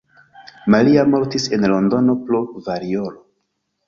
[0.75, 3.23] Maria mortis en Londono pro variolo.